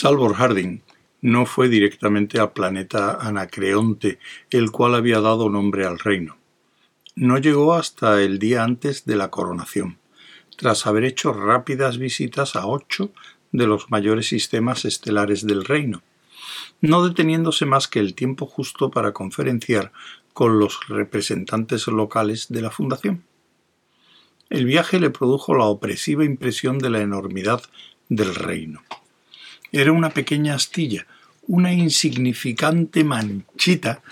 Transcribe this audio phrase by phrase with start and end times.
[0.00, 0.80] Salvor Harding
[1.22, 6.38] no fue directamente al planeta Anacreonte, el cual había dado nombre al reino.
[7.16, 9.98] No llegó hasta el día antes de la coronación,
[10.56, 13.10] tras haber hecho rápidas visitas a ocho
[13.50, 16.02] de los mayores sistemas estelares del reino,
[16.80, 19.92] no deteniéndose más que el tiempo justo para conferenciar
[20.32, 23.24] con los representantes locales de la Fundación.
[24.50, 27.62] El viaje le produjo la opresiva impresión de la enormidad
[28.08, 28.82] del reino.
[29.72, 31.06] Era una pequeña astilla,
[31.46, 34.02] una insignificante manchita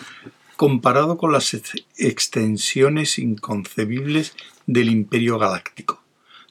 [0.56, 1.54] comparado con las
[1.96, 4.34] extensiones inconcebibles
[4.66, 6.02] del imperio galáctico,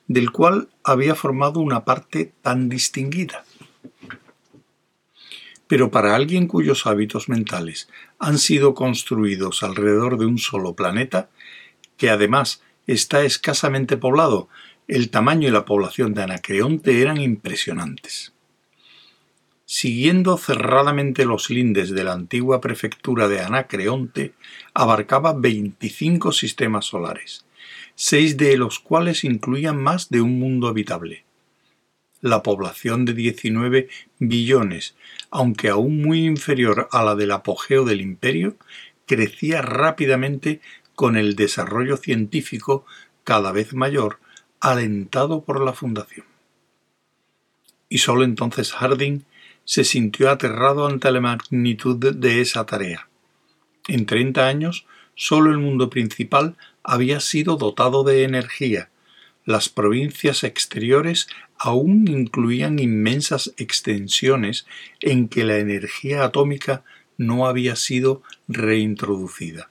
[0.08, 3.44] del cual había formado una parte tan distinguida.
[5.68, 11.30] Pero para alguien cuyos hábitos mentales han sido construidos alrededor de un solo planeta,
[11.98, 14.48] que además está escasamente poblado,
[14.88, 18.34] el tamaño y la población de Anacreonte eran impresionantes.
[19.66, 24.34] Siguiendo cerradamente los lindes de la antigua prefectura de Anacreonte,
[24.76, 27.46] abarcaba 25 sistemas solares,
[27.96, 31.26] seis de los cuales incluían más de un mundo habitable.
[32.26, 33.88] La población de 19
[34.18, 34.96] billones,
[35.30, 38.58] aunque aún muy inferior a la del apogeo del imperio,
[39.06, 40.60] crecía rápidamente
[40.96, 42.84] con el desarrollo científico
[43.24, 44.18] cada vez mayor,
[44.60, 46.26] alentado por la fundación.
[47.90, 49.24] Y sólo entonces Harding
[49.64, 53.08] se sintió aterrado ante la magnitud de esa tarea.
[53.88, 58.90] En treinta años, sólo el mundo principal había sido dotado de energía.
[59.46, 64.66] Las provincias exteriores aún incluían inmensas extensiones
[65.02, 66.84] en que la energía atómica
[67.18, 69.70] no había sido reintroducida.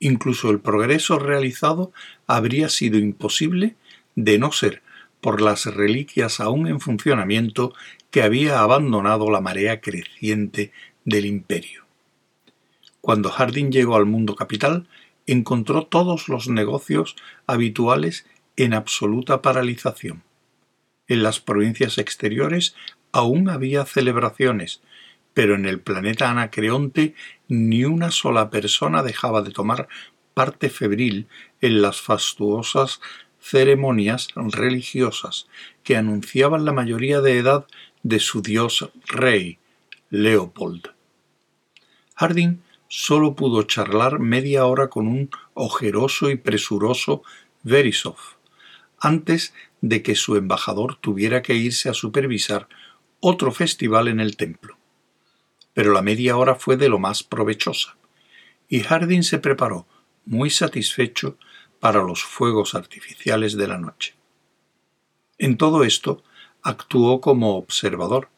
[0.00, 1.92] Incluso el progreso realizado
[2.26, 3.76] habría sido imposible
[4.16, 4.82] de no ser
[5.20, 7.74] por las reliquias aún en funcionamiento
[8.10, 10.72] que había abandonado la marea creciente
[11.04, 11.84] del imperio.
[13.00, 14.86] Cuando Harding llegó al mundo capital,
[15.26, 17.16] encontró todos los negocios
[17.46, 18.26] habituales
[18.56, 20.22] en absoluta paralización.
[21.06, 22.74] En las provincias exteriores
[23.12, 24.80] aún había celebraciones,
[25.34, 27.14] pero en el planeta Anacreonte
[27.48, 29.88] ni una sola persona dejaba de tomar
[30.32, 31.26] parte febril
[31.60, 33.00] en las fastuosas
[33.40, 35.48] ceremonias religiosas
[35.82, 37.66] que anunciaban la mayoría de edad
[38.02, 39.58] de su dios rey,
[40.10, 40.90] Leopold.
[42.14, 47.22] Harding solo pudo charlar media hora con un ojeroso y presuroso
[47.62, 48.16] Verisov,
[49.04, 52.68] antes de que su embajador tuviera que irse a supervisar
[53.20, 54.78] otro festival en el templo.
[55.74, 57.96] Pero la media hora fue de lo más provechosa,
[58.68, 59.86] y Harding se preparó,
[60.24, 61.36] muy satisfecho,
[61.80, 64.14] para los fuegos artificiales de la noche.
[65.36, 66.22] En todo esto
[66.62, 68.30] actuó como observador,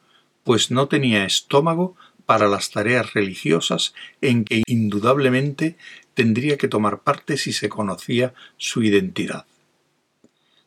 [0.43, 1.97] pues no tenía estómago
[2.27, 5.77] para las tareas religiosas en que indudablemente
[6.15, 9.47] tendría que tomar parte si se conocía su identidad.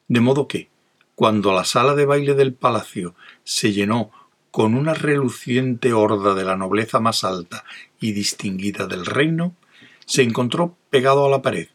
[0.09, 0.69] De modo que,
[1.15, 4.11] cuando la sala de baile del palacio se llenó
[4.51, 7.63] con una reluciente horda de la nobleza más alta
[8.01, 9.55] y distinguida del reino,
[10.05, 11.67] se encontró pegado a la pared,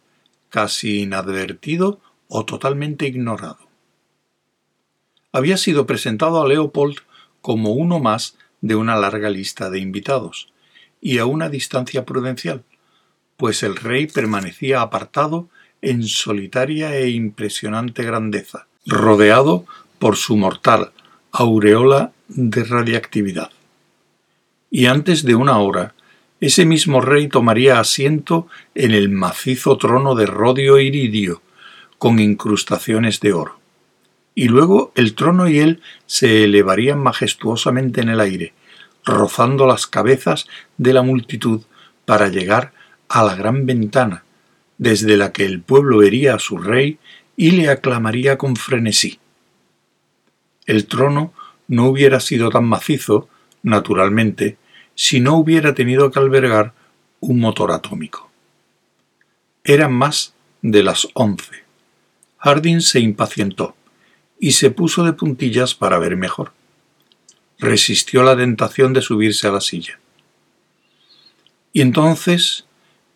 [0.50, 3.68] casi inadvertido o totalmente ignorado.
[5.30, 6.98] Había sido presentado a Leopold
[7.40, 10.52] como uno más de una larga lista de invitados,
[11.00, 12.64] y a una distancia prudencial,
[13.36, 15.48] pues el rey permanecía apartado
[15.84, 19.66] en solitaria e impresionante grandeza, rodeado
[19.98, 20.92] por su mortal
[21.32, 23.50] aureola de radiactividad.
[24.70, 25.94] Y antes de una hora
[26.40, 31.40] ese mismo rey tomaría asiento en el macizo trono de rodio iridio,
[31.96, 33.58] con incrustaciones de oro.
[34.34, 38.52] Y luego el trono y él se elevarían majestuosamente en el aire,
[39.04, 40.46] rozando las cabezas
[40.76, 41.62] de la multitud
[42.04, 42.72] para llegar
[43.08, 44.23] a la gran ventana,
[44.78, 46.98] desde la que el pueblo vería a su rey
[47.36, 49.18] y le aclamaría con frenesí.
[50.66, 51.32] El trono
[51.68, 53.28] no hubiera sido tan macizo,
[53.62, 54.56] naturalmente,
[54.94, 56.72] si no hubiera tenido que albergar
[57.20, 58.30] un motor atómico.
[59.64, 61.64] Eran más de las once.
[62.38, 63.74] Harding se impacientó
[64.38, 66.52] y se puso de puntillas para ver mejor.
[67.58, 69.98] Resistió la tentación de subirse a la silla.
[71.72, 72.66] Y entonces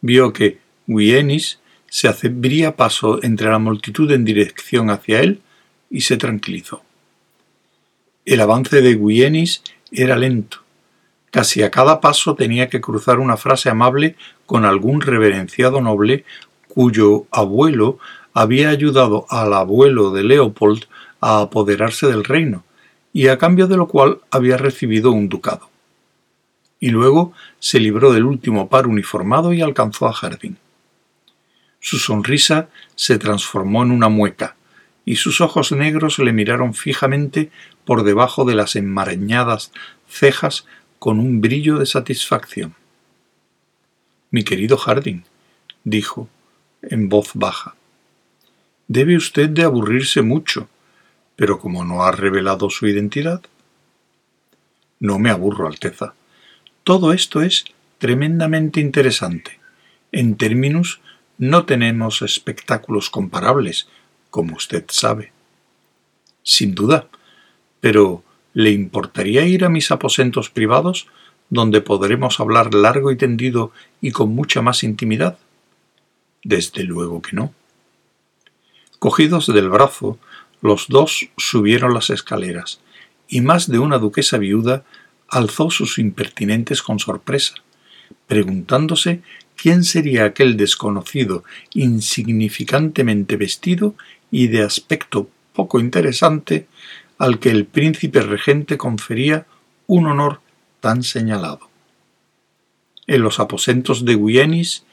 [0.00, 0.58] vio que
[0.88, 5.40] Wienis se abría paso entre la multitud en dirección hacia él
[5.90, 6.82] y se tranquilizó.
[8.24, 9.62] El avance de Wienis
[9.92, 10.64] era lento,
[11.30, 16.24] Casi a cada paso tenía que cruzar una frase amable con algún reverenciado noble
[16.68, 17.98] cuyo abuelo
[18.32, 20.84] había ayudado al abuelo de Leopold
[21.20, 22.64] a apoderarse del reino,
[23.12, 25.68] y a cambio de lo cual había recibido un ducado.
[26.80, 30.56] Y luego se libró del último par uniformado y alcanzó a Jardín.
[31.80, 34.56] Su sonrisa se transformó en una mueca,
[35.04, 37.50] y sus ojos negros le miraron fijamente
[37.84, 39.72] por debajo de las enmarañadas
[40.06, 40.66] cejas
[40.98, 42.74] con un brillo de satisfacción.
[44.30, 45.22] Mi querido Harding,
[45.84, 46.28] dijo
[46.82, 47.74] en voz baja,
[48.86, 50.68] debe usted de aburrirse mucho,
[51.36, 53.42] pero como no ha revelado su identidad.
[55.00, 56.14] No me aburro, Alteza.
[56.84, 57.64] Todo esto es
[57.98, 59.58] tremendamente interesante.
[60.12, 61.00] En términos
[61.38, 63.88] no tenemos espectáculos comparables,
[64.30, 65.32] como usted sabe.
[66.42, 67.08] Sin duda,
[67.80, 71.06] pero ¿le importaría ir a mis aposentos privados,
[71.48, 75.38] donde podremos hablar largo y tendido y con mucha más intimidad?
[76.42, 77.54] Desde luego que no.
[78.98, 80.18] Cogidos del brazo,
[80.60, 82.80] los dos subieron las escaleras,
[83.28, 84.84] y más de una duquesa viuda
[85.28, 87.54] alzó sus impertinentes con sorpresa,
[88.26, 89.22] preguntándose
[89.60, 91.42] quién sería aquel desconocido
[91.74, 93.96] insignificantemente vestido
[94.30, 96.68] y de aspecto poco interesante
[97.18, 99.46] al que el príncipe regente confería
[99.88, 100.40] un honor
[100.80, 101.68] tan señalado.
[103.08, 104.84] En los aposentos de Guyenis,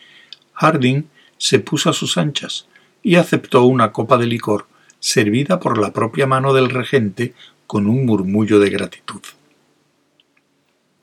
[0.53, 1.03] Harding
[1.37, 2.67] se puso a sus anchas
[3.03, 4.67] y aceptó una copa de licor
[4.99, 7.35] servida por la propia mano del regente
[7.67, 9.21] con un murmullo de gratitud.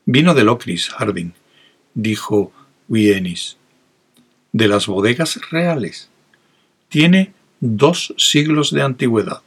[0.05, 1.31] Vino de Locris, Harding,
[1.93, 2.51] dijo
[2.87, 6.09] De las bodegas reales.
[6.89, 9.41] Tiene dos siglos de antigüedad.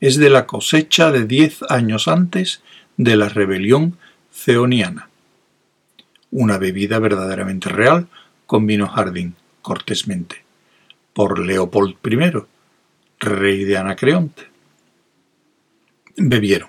[0.00, 2.62] Es de la cosecha de diez años antes
[2.96, 3.98] de la rebelión
[4.32, 5.08] ceoniana.
[6.30, 8.08] Una bebida verdaderamente real,
[8.46, 10.44] convino Harding cortésmente,
[11.12, 12.42] por Leopold I,
[13.18, 14.42] rey de Anacreonte.
[16.16, 16.68] Bebieron,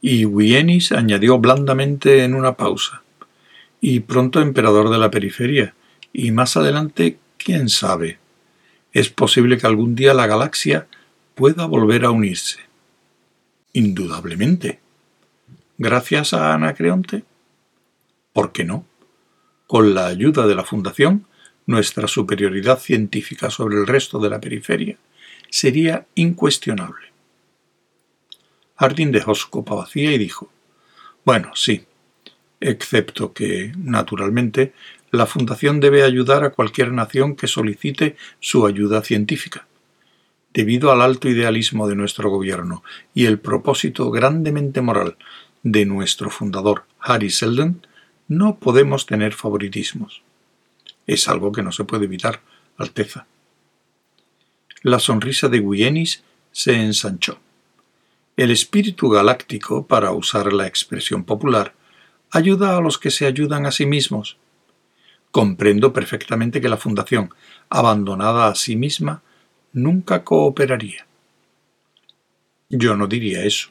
[0.00, 3.02] y Wienis añadió blandamente en una pausa,
[3.88, 5.76] y pronto emperador de la periferia,
[6.12, 8.18] y más adelante, quién sabe,
[8.92, 10.88] es posible que algún día la galaxia
[11.36, 12.58] pueda volver a unirse.
[13.72, 14.80] Indudablemente.
[15.78, 17.22] Gracias a Anacreonte.
[18.32, 18.84] ¿Por qué no?
[19.68, 21.24] Con la ayuda de la Fundación,
[21.66, 24.98] nuestra superioridad científica sobre el resto de la periferia
[25.48, 27.12] sería incuestionable.
[28.78, 30.50] Harding dejó su copa vacía y dijo
[31.24, 31.86] Bueno, sí,
[32.60, 34.72] excepto que, naturalmente,
[35.10, 39.66] la Fundación debe ayudar a cualquier nación que solicite su ayuda científica.
[40.52, 42.82] Debido al alto idealismo de nuestro gobierno
[43.14, 45.16] y el propósito grandemente moral
[45.62, 47.86] de nuestro fundador Harry Seldon,
[48.28, 50.22] no podemos tener favoritismos.
[51.06, 52.40] Es algo que no se puede evitar,
[52.76, 53.26] Alteza.
[54.82, 57.38] La sonrisa de Guyenis se ensanchó.
[58.36, 61.74] El espíritu galáctico, para usar la expresión popular,
[62.36, 64.36] ayuda a los que se ayudan a sí mismos.
[65.30, 67.34] Comprendo perfectamente que la Fundación,
[67.68, 69.22] abandonada a sí misma,
[69.72, 71.06] nunca cooperaría.
[72.68, 73.70] Yo no diría eso.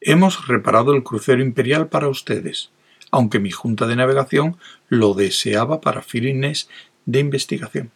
[0.00, 2.70] Hemos reparado el crucero imperial para ustedes,
[3.10, 6.68] aunque mi junta de navegación lo deseaba para fines
[7.06, 7.90] de investigación.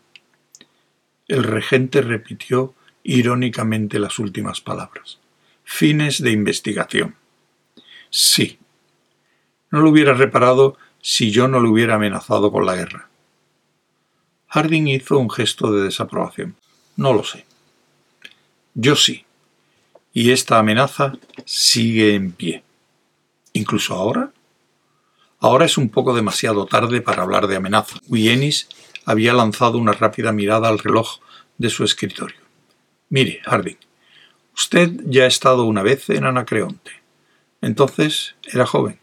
[1.29, 2.75] El regente repitió
[3.05, 5.23] irónicamente las últimas palabras
[5.65, 7.17] fines de investigación.
[8.11, 8.59] Sí.
[9.73, 13.09] No lo hubiera reparado si yo no lo hubiera amenazado con la guerra.
[14.47, 16.55] Harding hizo un gesto de desaprobación.
[16.97, 17.45] No lo sé.
[18.75, 19.25] Yo sí.
[20.13, 21.15] Y esta amenaza
[21.45, 22.63] sigue en pie.
[23.53, 24.31] ¿Incluso ahora?
[25.41, 27.99] Ahora es un poco demasiado tarde para hablar de amenaza.
[28.07, 28.69] Wienis
[29.05, 31.19] había lanzado una rápida mirada al reloj
[31.59, 32.37] de su escritorio.
[33.09, 33.79] Mire, Harding,
[34.55, 36.93] Usted ya ha estado una vez en Anacreonte.
[37.61, 38.99] Entonces era joven.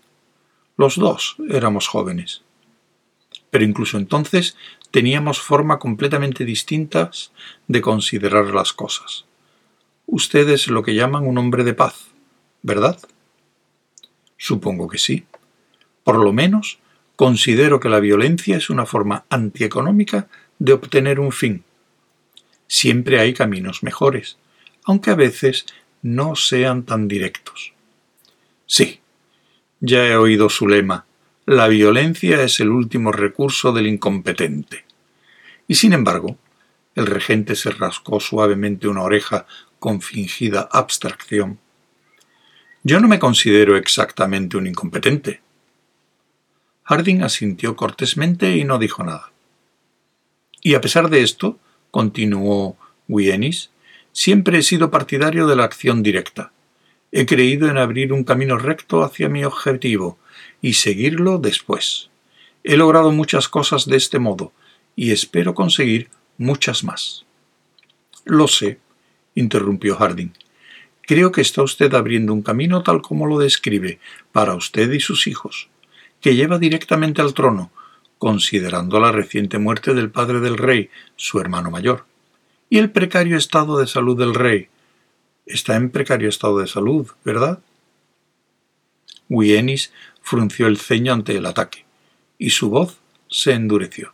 [0.80, 2.42] Los dos éramos jóvenes.
[3.50, 4.56] Pero incluso entonces
[4.92, 7.34] teníamos forma completamente distintas
[7.68, 9.26] de considerar las cosas.
[10.06, 12.08] Usted es lo que llaman un hombre de paz,
[12.62, 12.98] ¿verdad?
[14.38, 15.26] Supongo que sí.
[16.06, 16.80] Por lo menos
[17.18, 21.66] considero que la violencia es una forma antieconómica de obtener un fin.
[22.68, 24.38] Siempre hay caminos mejores,
[24.86, 25.66] aunque a veces
[26.02, 27.74] no sean tan directos.
[28.66, 29.02] Sí,
[29.80, 31.06] ya he oído su lema,
[31.46, 34.86] la violencia es el último recurso del incompetente.
[35.68, 36.38] Y sin embargo,
[36.96, 39.46] el regente se rascó suavemente una oreja
[39.80, 41.60] con fingida abstracción.
[42.84, 45.42] Yo no me considero exactamente un incompetente,
[46.90, 49.32] Harding asintió cortésmente y no dijo nada.
[50.64, 51.60] Y a pesar de esto,
[51.92, 53.70] continuó Wienis,
[54.12, 56.52] siempre he sido partidario de la acción directa.
[57.12, 60.18] He creído en abrir un camino recto hacia mi objetivo
[60.62, 62.10] y seguirlo después.
[62.63, 64.51] He logrado muchas cosas de este modo
[64.96, 67.25] y espero conseguir muchas más.
[68.25, 68.80] Lo sé,
[69.36, 70.34] interrumpió Harding.
[71.01, 74.00] Creo que está usted abriendo un camino tal como lo describe,
[74.32, 75.70] para usted y sus hijos
[76.22, 77.72] que lleva directamente al trono,
[78.18, 82.06] considerando la reciente muerte del padre del rey, su hermano mayor,
[82.70, 84.68] y el precario estado de salud del rey.
[85.50, 87.58] Está en precario estado de salud, ¿verdad?
[89.29, 89.91] Wienis
[90.22, 91.86] frunció el ceño ante el ataque,
[92.38, 93.00] y su voz
[93.32, 94.13] se endureció.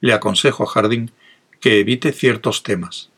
[0.00, 1.12] Le aconsejo a Harding
[1.60, 3.10] que evite ciertos temas.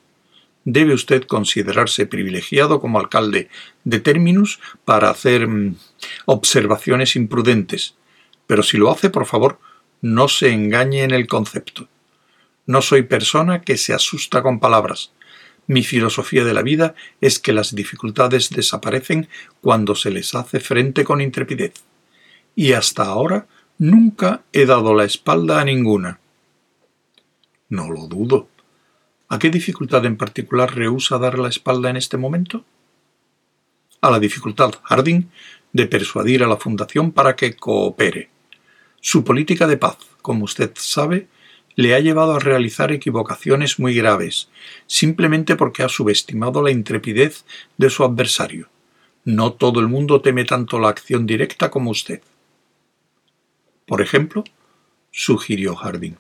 [0.67, 3.49] Debe usted considerarse privilegiado como alcalde
[3.83, 5.77] de Terminus para hacer mm,
[6.27, 7.95] observaciones imprudentes,
[8.47, 9.59] pero si lo hace, por favor,
[10.03, 11.89] no se engañe en el concepto.
[12.67, 15.13] No soy persona que se asusta con palabras.
[15.69, 19.29] Mi filosofía de la vida es que las dificultades desaparecen
[19.61, 21.75] cuando se les hace frente con intrepidez.
[22.57, 23.47] Y hasta ahora
[23.77, 26.21] nunca he dado la espalda a ninguna.
[27.69, 28.49] No lo dudo.
[29.29, 32.65] ¿A qué dificultad en particular rehúsa dar la espalda en este momento?
[34.01, 35.29] A la dificultad, Harding,
[35.71, 38.31] de persuadir a la Fundación para que coopere.
[39.03, 41.29] Su política de paz, como usted sabe,
[41.79, 44.49] le ha llevado a realizar equivocaciones muy graves,
[44.89, 47.45] simplemente porque ha subestimado la intrepidez
[47.77, 48.69] de su adversario.
[49.25, 52.21] No todo el mundo teme tanto la acción directa como usted.
[53.87, 54.43] Por ejemplo,
[55.13, 56.17] sugirió Harding.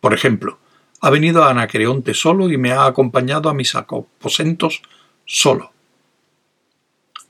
[0.00, 0.60] Por ejemplo,
[1.00, 4.82] ha venido a Anacreonte solo y me ha acompañado a mis aposentos
[5.26, 5.72] solo.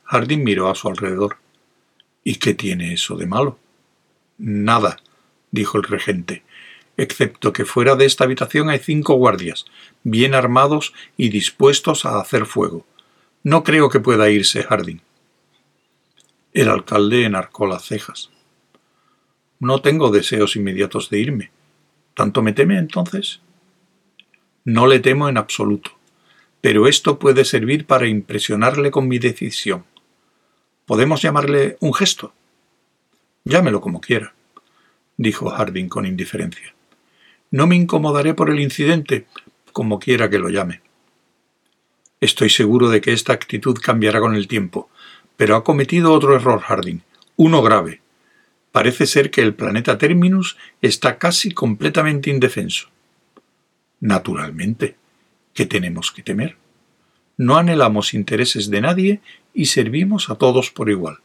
[0.04, 1.38] Harding miró a su alrededor.
[2.22, 3.58] ¿Y qué tiene eso de malo?
[4.36, 4.98] Nada,
[5.50, 6.42] dijo el regente,
[7.00, 9.64] excepto que fuera de esta habitación hay cinco guardias,
[10.02, 12.86] bien armados y dispuestos a hacer fuego.
[13.42, 15.00] No creo que pueda irse, Harding.
[16.52, 18.30] El alcalde enarcó las cejas.
[19.60, 21.50] No tengo deseos inmediatos de irme.
[22.12, 23.40] ¿Tanto me teme entonces?
[24.64, 25.92] No le temo en absoluto,
[26.60, 29.86] pero esto puede servir para impresionarle con mi decisión.
[30.84, 32.34] ¿Podemos llamarle un gesto?
[33.44, 34.34] Llámelo como quiera,
[35.16, 36.74] dijo Harding con indiferencia.
[37.50, 39.26] No me incomodaré por el incidente,
[39.72, 40.82] como quiera que lo llame.
[42.20, 44.90] Estoy seguro de que esta actitud cambiará con el tiempo,
[45.36, 47.02] pero ha cometido otro error Harding,
[47.36, 48.02] uno grave.
[48.72, 52.88] Parece ser que el planeta Terminus está casi completamente indefenso.
[53.98, 54.96] Naturalmente,
[55.54, 56.56] ¿qué tenemos que temer?
[57.36, 59.20] No anhelamos intereses de nadie
[59.54, 61.18] y servimos a todos por igual.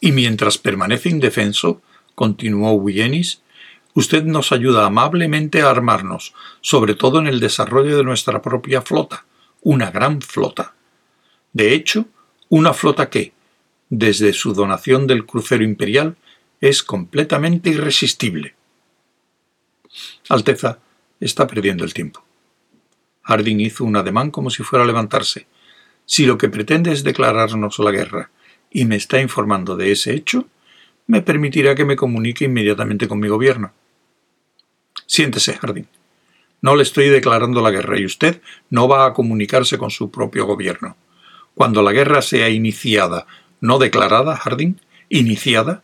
[0.00, 1.82] Y mientras permanece indefenso,
[2.14, 3.42] continuó Wienis,
[3.98, 9.24] usted nos ayuda amablemente a armarnos, sobre todo en el desarrollo de nuestra propia flota,
[9.60, 10.74] una gran flota.
[11.52, 12.06] De hecho,
[12.48, 13.32] una flota que,
[13.88, 16.16] desde su donación del crucero imperial,
[16.60, 18.54] es completamente irresistible.
[20.28, 20.78] Alteza
[21.18, 22.22] está perdiendo el tiempo.
[23.24, 25.48] Harding hizo un ademán como si fuera a levantarse.
[26.06, 28.30] Si lo que pretende es declararnos la guerra
[28.70, 30.46] y me está informando de ese hecho,
[31.08, 33.72] me permitirá que me comunique inmediatamente con mi gobierno.
[35.08, 35.88] Siéntese, Jardín.
[36.60, 40.44] No le estoy declarando la guerra y usted no va a comunicarse con su propio
[40.44, 40.96] gobierno.
[41.54, 43.26] Cuando la guerra sea iniciada,
[43.60, 45.82] no declarada, Jardín, iniciada,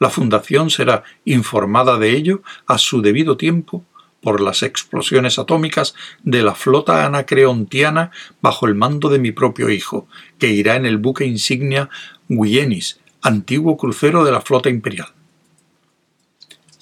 [0.00, 3.84] la Fundación será informada de ello a su debido tiempo
[4.20, 8.10] por las explosiones atómicas de la flota anacreontiana
[8.40, 11.90] bajo el mando de mi propio hijo, que irá en el buque insignia
[12.28, 15.08] Guyenis, antiguo crucero de la flota imperial.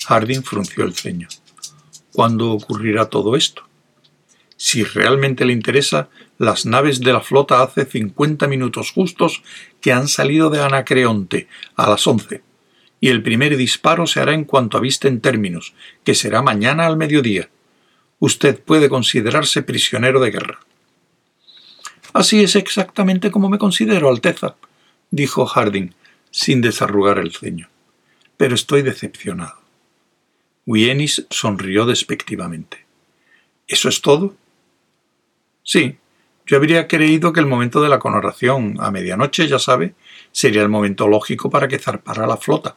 [0.06, 1.28] Harding frunció el ceño.
[2.16, 3.68] ¿Cuándo ocurrirá todo esto?
[4.56, 6.08] Si realmente le interesa,
[6.38, 9.42] las naves de la flota hace cincuenta minutos justos
[9.82, 11.46] que han salido de Anacreonte
[11.76, 12.42] a las once
[13.00, 17.50] y el primer disparo se hará en cuanto avisten términos, que será mañana al mediodía.
[18.18, 20.60] Usted puede considerarse prisionero de guerra.
[22.14, 24.56] Así es exactamente como me considero, Alteza,
[25.10, 25.92] dijo Harding,
[26.30, 27.68] sin desarrugar el ceño.
[28.38, 29.65] Pero estoy decepcionado.
[30.66, 32.84] Wienis sonrió despectivamente.
[33.68, 34.34] ¿Eso es todo?
[35.62, 35.96] Sí,
[36.44, 39.94] yo habría creído que el momento de la coronación, a medianoche, ya sabe,
[40.32, 42.76] sería el momento lógico para que zarpara la flota.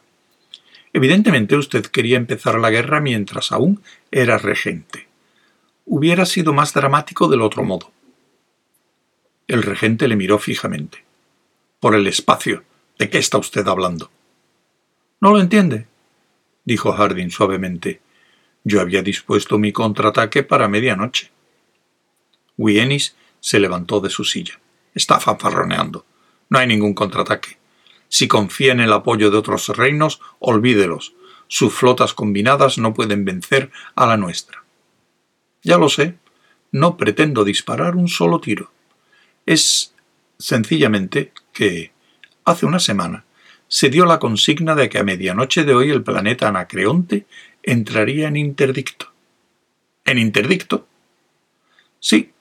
[0.92, 5.06] Evidentemente usted quería empezar la guerra mientras aún era regente.
[5.84, 7.92] Hubiera sido más dramático del otro modo.
[9.46, 11.04] El regente le miró fijamente.
[11.80, 12.64] Por el espacio.
[12.98, 14.10] ¿De qué está usted hablando?
[15.20, 15.86] ¿No lo entiende?
[16.64, 18.00] Dijo Harding suavemente.
[18.64, 21.30] Yo había dispuesto mi contraataque para medianoche.
[22.56, 24.60] Wienis se levantó de su silla.
[24.94, 26.04] Está fanfarroneando.
[26.48, 27.58] No hay ningún contraataque.
[28.08, 31.14] Si confía en el apoyo de otros reinos, olvídelos.
[31.46, 34.64] Sus flotas combinadas no pueden vencer a la nuestra.
[35.62, 36.16] Ya lo sé.
[36.72, 38.70] No pretendo disparar un solo tiro.
[39.46, 39.94] Es
[40.38, 41.92] sencillamente que,
[42.44, 43.24] hace una semana,
[43.72, 47.26] se dio la consigna de que a medianoche de hoy el planeta Anacreonte
[47.62, 49.12] entraría en interdicto.
[50.04, 50.88] ¿En interdicto?
[52.00, 52.32] Sí.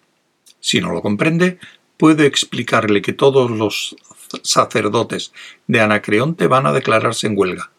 [0.60, 1.60] Si no lo comprende,
[1.98, 3.96] puedo explicarle que todos los
[4.42, 5.32] sacerdotes
[5.68, 7.70] de Anacreonte van a declararse en huelga,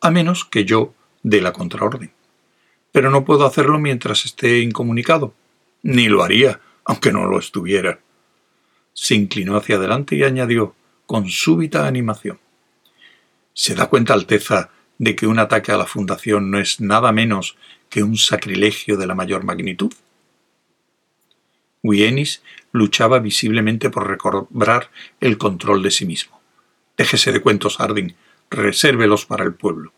[0.00, 2.12] a menos que yo dé la contraorden.
[2.92, 5.34] Pero no puedo hacerlo mientras esté incomunicado.
[5.82, 8.00] Ni lo haría, aunque no lo estuviera.
[8.94, 10.74] Se inclinó hacia adelante y añadió,
[11.04, 12.38] con súbita animación.
[13.58, 17.56] ¿Se da cuenta, Alteza, de que un ataque a la Fundación no es nada menos
[17.88, 19.94] que un sacrilegio de la mayor magnitud?
[21.82, 26.38] Wienis luchaba visiblemente por recobrar el control de sí mismo.
[26.98, 28.14] Déjese de cuentos, Harding.
[28.50, 29.94] Resérvelos para el pueblo.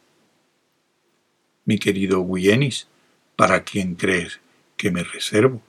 [1.65, 2.87] Mi querido Wienis,
[3.35, 4.39] ¿para quién crees
[4.77, 5.61] que me reservo?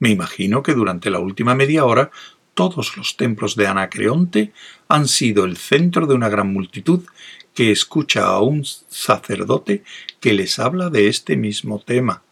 [0.00, 2.10] Me imagino que durante la última media hora
[2.58, 4.52] todos los templos de Anacreonte
[4.88, 7.04] han sido el centro de una gran multitud
[7.54, 9.84] que escucha a un sacerdote
[10.18, 12.24] que les habla de este mismo tema.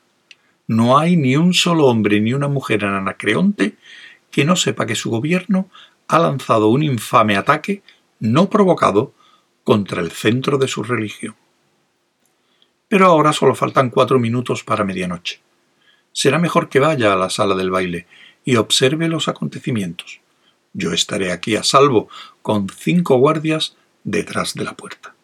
[0.67, 3.77] No hay ni un solo hombre ni una mujer en Anacreonte
[4.33, 5.71] que no sepa que su gobierno
[6.09, 7.85] ha lanzado un infame ataque
[8.19, 9.15] no provocado
[9.63, 11.37] contra el centro de su religión.
[12.89, 15.39] Pero ahora solo faltan cuatro minutos para medianoche.
[16.11, 18.09] Será mejor que vaya a la sala del baile
[18.47, 20.21] y observe los acontecimientos.
[20.73, 22.09] Yo estaré aquí a salvo,
[22.41, 25.15] con cinco guardias detrás de la puerta.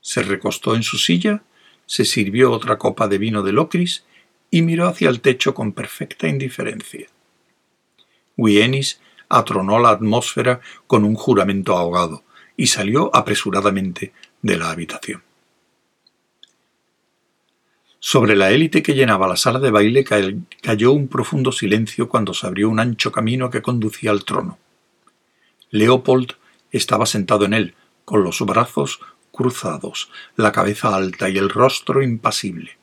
[0.00, 1.42] Se recostó en su silla,
[1.86, 4.04] se sirvió otra copa de vino de Locris
[4.50, 7.06] y miró hacia el techo con perfecta indiferencia.
[8.36, 12.24] Wienis atronó la atmósfera con un juramento ahogado
[12.56, 15.22] y salió apresuradamente de la habitación.
[18.04, 22.48] Sobre la élite que llenaba la sala de baile cayó un profundo silencio cuando se
[22.48, 24.58] abrió un ancho camino que conducía al trono.
[25.70, 26.32] Leopold
[26.72, 28.98] estaba sentado en él, con los brazos
[29.30, 32.76] cruzados, la cabeza alta y el rostro impasible.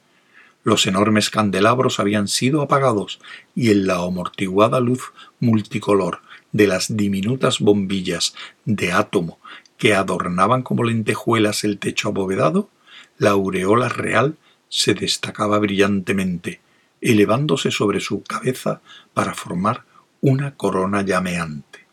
[0.64, 3.20] Los enormes candelabros habían sido apagados
[3.54, 6.22] y en la amortiguada luz multicolor
[6.54, 9.38] de las diminutas bombillas de átomo
[9.78, 12.70] que adornaban como lentejuelas el techo abovedado,
[13.18, 14.38] la aureola real
[14.70, 16.62] se destacaba brillantemente,
[17.02, 18.82] elevándose sobre su cabeza
[19.14, 19.84] para formar
[20.22, 21.86] una corona llameante.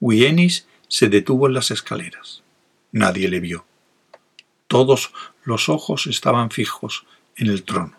[0.00, 2.42] Wienis se detuvo en las escaleras.
[2.92, 3.66] Nadie le vio.
[4.68, 5.12] Todos
[5.44, 7.96] los ojos estaban fijos en el trono.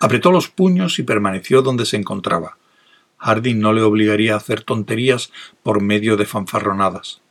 [0.00, 2.58] Apretó los puños y permaneció donde se encontraba.
[3.18, 5.32] Harding no le obligaría a hacer tonterías
[5.62, 7.22] por medio de fanfarronadas.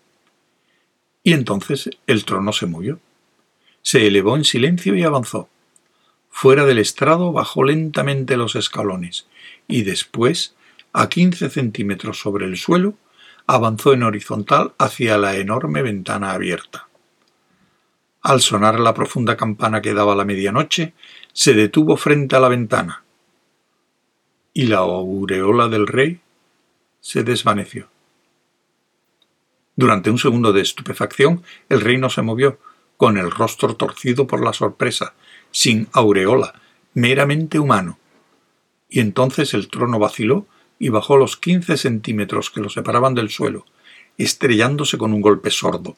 [1.24, 3.00] Y entonces el trono se movió.
[3.84, 5.50] Se elevó en silencio y avanzó.
[6.32, 9.28] Fuera del estrado bajó lentamente los escalones
[9.68, 10.56] y después,
[10.92, 12.96] a quince centímetros sobre el suelo,
[13.46, 16.88] avanzó en horizontal hacia la enorme ventana abierta.
[18.24, 20.94] Al sonar la profunda campana que daba la medianoche,
[21.34, 23.04] se detuvo frente a la ventana
[24.54, 26.22] y la aureola del rey
[27.02, 27.90] se desvaneció.
[29.76, 32.60] Durante un segundo de estupefacción, el rey no se movió,
[33.04, 35.14] con el rostro torcido por la sorpresa,
[35.52, 36.62] sin aureola,
[36.94, 38.00] meramente humano.
[38.88, 40.48] Y entonces el trono vaciló
[40.80, 43.66] y bajó los quince centímetros que lo separaban del suelo,
[44.18, 45.98] estrellándose con un golpe sordo,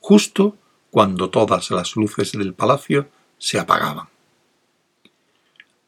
[0.00, 0.56] justo
[0.90, 3.08] cuando todas las luces del palacio
[3.38, 4.08] se apagaban.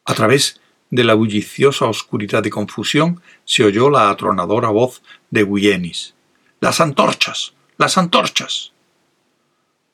[0.04, 6.14] A través de la bulliciosa oscuridad y confusión se oyó la atronadora voz de Wienis.
[6.60, 7.52] ¡Las antorchas!
[7.78, 8.72] ¡Las antorchas!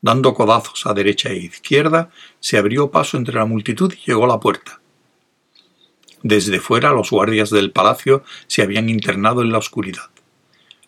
[0.01, 4.29] Dando codazos a derecha e izquierda, se abrió paso entre la multitud y llegó a
[4.29, 4.81] la puerta.
[6.23, 10.11] Desde fuera los guardias del palacio se habían internado en la oscuridad.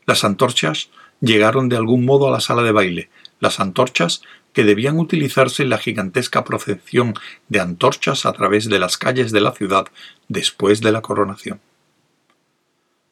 [0.07, 4.99] Las antorchas llegaron de algún modo a la sala de baile, las antorchas que debían
[4.99, 7.15] utilizarse en la gigantesca procesión
[7.49, 9.87] de antorchas a través de las calles de la ciudad
[10.29, 11.61] después de la coronación.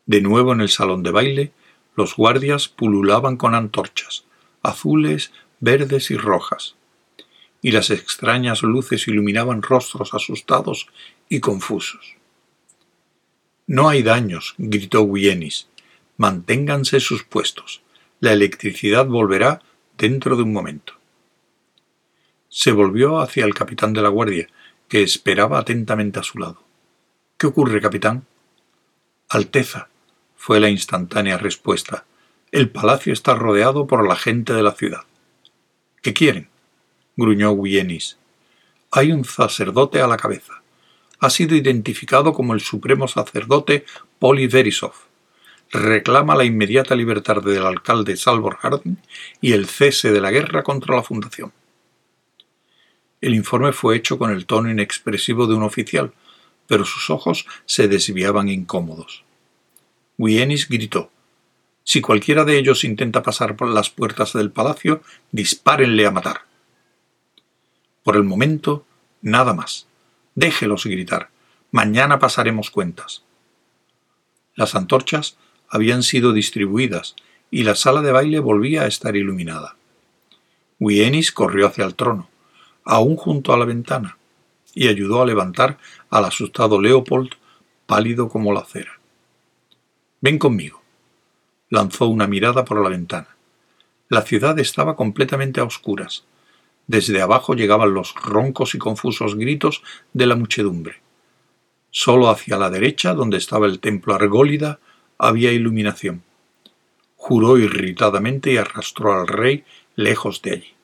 [0.07, 1.53] De nuevo en el salón de baile,
[1.95, 4.25] los guardias pululaban con antorchas,
[4.63, 6.77] azules, verdes y rojas,
[7.63, 10.89] y las extrañas luces iluminaban rostros asustados
[11.29, 12.17] y confusos.
[13.67, 15.69] No hay daños, gritó Wienis.
[16.17, 17.83] Manténganse sus puestos.
[18.19, 19.61] La electricidad volverá
[19.99, 20.95] dentro de un momento.
[22.49, 24.49] Se volvió hacia el capitán de la guardia,
[24.89, 26.63] que esperaba atentamente a su lado.
[27.37, 28.27] ¿Qué ocurre, capitán?
[29.29, 29.89] Alteza,
[30.35, 32.07] fue la instantánea respuesta.
[32.51, 35.03] El palacio está rodeado por la gente de la ciudad.
[36.03, 36.49] ¿Qué quieren?
[37.17, 38.17] gruñó Wienis.
[38.91, 40.63] Hay un sacerdote a la cabeza.
[41.19, 43.85] Ha sido identificado como el supremo sacerdote
[44.19, 44.93] Poli Verisov.
[45.71, 48.97] Reclama la inmediata libertad del alcalde Salvor Harding
[49.41, 51.53] y el cese de la guerra contra la fundación.
[53.21, 56.13] El informe fue hecho con el tono inexpresivo de un oficial,
[56.69, 59.25] pero sus ojos se desviaban incómodos.
[60.17, 61.11] Wienis gritó
[61.89, 65.01] Si cualquiera de ellos intenta pasar por las puertas del palacio,
[65.33, 66.43] dispárenle a matar.
[68.03, 68.85] Por el momento,
[69.23, 69.87] nada más.
[70.35, 71.31] Déjelos gritar.
[71.71, 73.23] Mañana pasaremos cuentas.
[74.55, 77.17] Las antorchas habían sido distribuidas
[77.51, 79.77] y la sala de baile volvía a estar iluminada.
[80.79, 82.29] Wienis corrió hacia el trono,
[82.85, 84.19] aún junto a la ventana,
[84.75, 85.79] y ayudó a levantar
[86.11, 87.31] al asustado Leopold,
[87.87, 89.01] pálido como la cera.
[90.21, 90.83] Ven conmigo.
[91.71, 93.29] Lanzó una mirada por la ventana.
[94.09, 96.25] La ciudad estaba completamente a oscuras,
[96.89, 99.83] desde abajo llegaban los roncos y confusos gritos
[100.15, 101.03] de la muchedumbre.
[101.91, 104.81] Solo hacia la derecha, donde estaba el templo Argólida,
[105.19, 106.23] había iluminación.
[107.17, 109.65] Juró irritadamente y arrastró al rey
[109.97, 110.75] lejos de allí.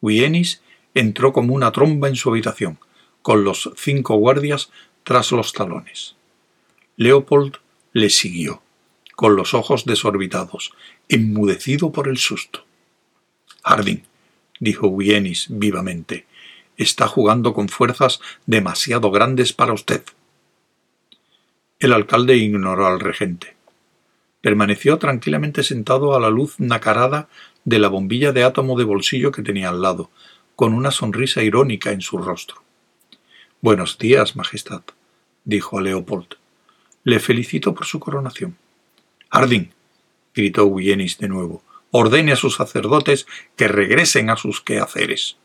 [0.00, 0.62] Wienis
[0.94, 2.78] entró como una tromba en su habitación,
[3.22, 4.70] con los cinco guardias
[5.02, 6.14] tras los talones.
[6.96, 7.56] Leopold
[7.92, 8.62] le siguió,
[9.20, 10.72] con los ojos desorbitados,
[11.10, 12.64] enmudecido por el susto.
[13.62, 14.02] Harding,
[14.60, 16.24] dijo Wienis vivamente.
[16.78, 20.02] Está jugando con fuerzas demasiado grandes para usted.
[21.78, 23.56] El alcalde ignoró al regente.
[24.40, 27.28] Permaneció tranquilamente sentado a la luz nacarada
[27.66, 30.08] de la bombilla de átomo de bolsillo que tenía al lado,
[30.56, 32.62] con una sonrisa irónica en su rostro.
[33.60, 34.80] Buenos días, Majestad,
[35.44, 36.36] dijo a Leopold.
[37.04, 38.56] Le felicito por su coronación.
[39.30, 39.70] Harding,
[40.34, 45.36] gritó Wienis de nuevo, ordene a sus sacerdotes que regresen a sus quehaceres.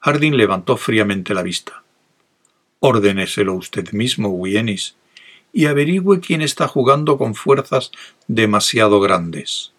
[0.00, 1.82] Harding levantó fríamente la vista.
[2.80, 4.96] Ordéneselo usted mismo, Wienis,
[5.52, 7.92] y averigüe quién está jugando con fuerzas
[8.28, 9.72] demasiado grandes.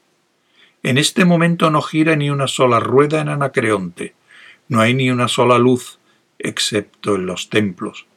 [0.82, 4.16] En este momento no gira ni una sola rueda en Anacreonte,
[4.68, 6.00] no hay ni una sola luz,
[6.40, 8.08] excepto en los templos.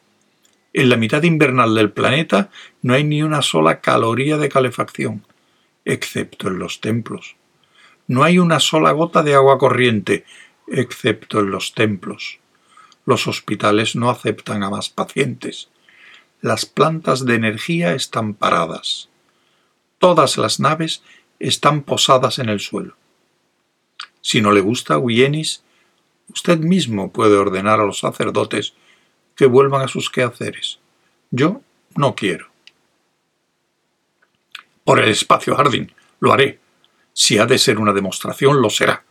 [0.73, 2.51] En la mitad invernal del planeta
[2.83, 5.25] no hay ni una sola caloría de calefacción
[5.89, 7.37] excepto en los templos.
[8.07, 10.25] No hay una sola gota de agua corriente,
[10.67, 12.39] excepto en los templos.
[13.07, 15.71] Los hospitales no aceptan a más pacientes.
[16.43, 19.09] Las plantas de energía están paradas.
[19.99, 21.03] Todas las naves
[21.39, 22.95] están posadas en el suelo.
[24.21, 25.63] Si no le gusta Wienis,
[26.33, 28.75] usted mismo puede ordenar a los sacerdotes
[29.39, 30.81] que vuelvan a sus quehaceres.
[31.31, 31.63] Yo
[31.95, 32.49] no quiero.
[34.83, 35.93] Por el espacio, Harding.
[36.19, 36.59] Lo haré.
[37.13, 39.05] Si ha de ser una demostración, lo será.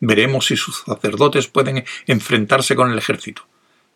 [0.00, 3.46] Veremos si sus sacerdotes pueden enfrentarse con el ejército.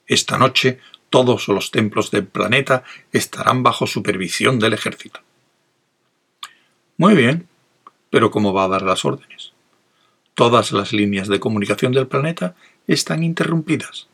[0.07, 0.79] Esta noche
[1.11, 5.21] todos los templos del planeta estarán bajo supervisión del ejército.
[6.99, 7.49] Muy bien,
[8.11, 9.53] pero ¿cómo va a dar las órdenes?
[10.35, 12.55] Todas las líneas de comunicación del planeta
[12.87, 14.09] están interrumpidas.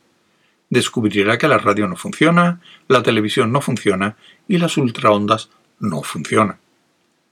[0.71, 4.15] Descubrirá que la radio no funciona, la televisión no funciona
[4.47, 6.59] y las ultraondas no funcionan.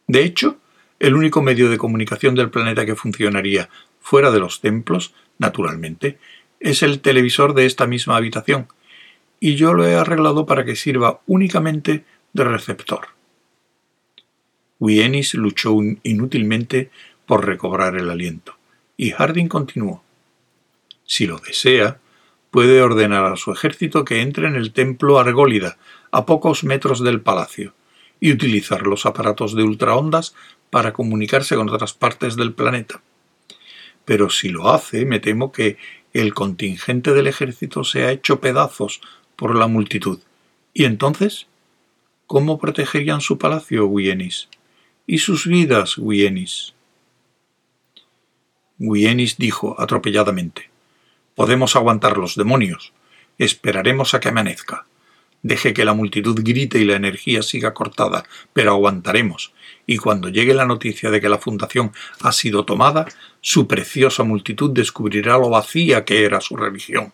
[0.08, 0.58] De hecho,
[1.00, 3.70] el único medio de comunicación del planeta que funcionaría
[4.02, 6.20] fuera de los templos, naturalmente,
[6.60, 8.68] es el televisor de esta misma habitación,
[9.40, 13.08] y yo lo he arreglado para que sirva únicamente de receptor.
[14.80, 16.92] Wienis luchó inútilmente
[17.26, 18.58] por recobrar el aliento,
[18.98, 20.04] y Harding continuó.
[21.06, 22.00] Si lo desea,
[22.52, 25.78] puede ordenar a su ejército que entre en el templo Argólida,
[26.12, 27.74] a pocos metros del palacio,
[28.20, 30.36] y utilizar los aparatos de ultraondas
[30.70, 33.02] para comunicarse con otras partes del planeta.
[34.06, 35.78] Pero si lo hace, me temo que
[36.14, 39.02] el contingente del ejército se ha hecho pedazos
[39.36, 40.20] por la multitud.
[40.74, 41.48] ¿Y entonces?
[42.26, 44.50] ¿Cómo protegerían su palacio, Wienis?
[45.08, 46.74] ¿Y sus vidas, Wienis?
[48.80, 50.69] Wienis dijo atropelladamente:
[51.40, 52.92] Podemos aguantar los demonios.
[53.38, 54.86] Esperaremos a que amanezca.
[55.42, 59.54] Deje que la multitud grite y la energía siga cortada, pero aguantaremos,
[59.88, 63.06] y cuando llegue la noticia de que la fundación ha sido tomada,
[63.40, 67.14] su preciosa multitud descubrirá lo vacía que era su religión,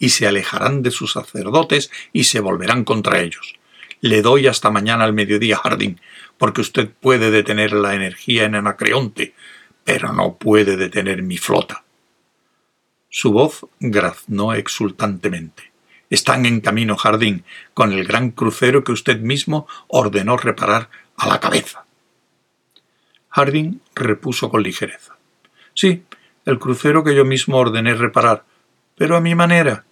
[0.00, 3.54] y se alejarán de sus sacerdotes y se volverán contra ellos.
[4.00, 6.00] Le doy hasta mañana al mediodía, Harding,
[6.38, 9.32] porque usted puede detener la energía en Anacreonte,
[9.84, 11.84] pero no puede detener mi flota.
[13.10, 15.72] Su voz graznó exultantemente.
[16.10, 17.44] Están en camino, Jardín,
[17.74, 21.84] con el gran crucero que usted mismo ordenó reparar a la cabeza.
[23.30, 25.16] Harding repuso con ligereza.
[25.74, 26.04] Sí,
[26.44, 28.44] el crucero que yo mismo ordené reparar,
[28.96, 29.84] pero a mi manera.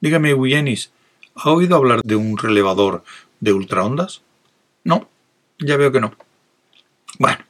[0.00, 0.92] Dígame, Wienis,
[1.34, 3.02] ¿ha oído hablar de un relevador
[3.40, 4.22] de ultraondas?
[4.84, 5.08] No,
[5.58, 6.14] ya veo que no.
[7.18, 7.44] Bueno,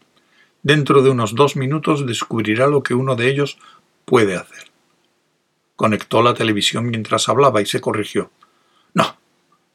[0.63, 3.59] dentro de unos dos minutos descubrirá lo que uno de ellos
[4.05, 4.68] puede hacer.
[5.79, 8.33] Conectó la televisión mientras hablaba y se corrigió.
[8.95, 9.17] No,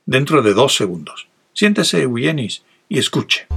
[0.06, 1.30] dentro de dos segundos.
[1.54, 3.48] Siéntese, Wienis, y escuche.